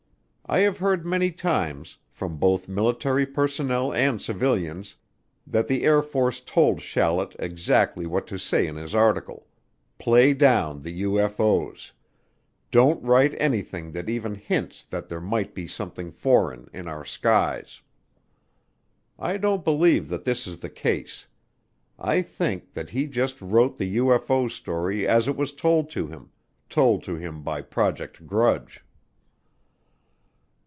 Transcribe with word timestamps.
I 0.47 0.59
have 0.63 0.79
heard 0.79 1.05
many 1.05 1.31
times, 1.31 1.97
from 2.09 2.35
both 2.35 2.67
military 2.67 3.25
personnel 3.25 3.93
and 3.93 4.21
civilians, 4.21 4.97
that 5.47 5.69
the 5.69 5.83
Air 5.85 6.01
Force 6.01 6.41
told 6.41 6.81
Shallet 6.81 7.37
exactly 7.39 8.05
what 8.05 8.27
to 8.27 8.37
say 8.37 8.67
in 8.67 8.75
his 8.75 8.93
article 8.93 9.47
play 9.97 10.33
down 10.33 10.81
the 10.81 11.03
UFO's 11.03 11.93
don't 12.69 13.01
write 13.01 13.33
anything 13.39 13.93
that 13.93 14.09
even 14.09 14.35
hints 14.35 14.83
that 14.83 15.07
there 15.07 15.21
might 15.21 15.55
be 15.55 15.67
something 15.67 16.11
foreign 16.11 16.69
in 16.73 16.85
our 16.85 17.05
skies. 17.05 17.81
I 19.17 19.37
don't 19.37 19.63
believe 19.63 20.09
that 20.09 20.25
this 20.25 20.45
is 20.45 20.57
the 20.59 20.69
case. 20.69 21.27
I 21.97 22.21
think 22.21 22.73
that 22.73 22.89
he 22.89 23.07
just 23.07 23.41
wrote 23.41 23.77
the 23.77 23.95
UFO 23.95 24.51
story 24.51 25.07
as 25.07 25.29
it 25.29 25.37
was 25.37 25.53
told 25.53 25.89
to 25.91 26.07
him, 26.07 26.29
told 26.67 27.03
to 27.05 27.15
him 27.15 27.41
by 27.41 27.61
Project 27.61 28.27
Grudge. 28.27 28.83